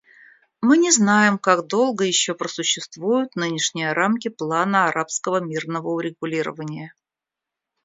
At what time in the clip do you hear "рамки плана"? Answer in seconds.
3.93-4.87